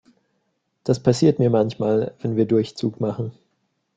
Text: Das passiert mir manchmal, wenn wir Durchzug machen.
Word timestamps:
Das 0.83 0.99
passiert 0.99 1.37
mir 1.37 1.51
manchmal, 1.51 2.15
wenn 2.23 2.35
wir 2.35 2.45
Durchzug 2.45 2.99
machen. 2.99 3.33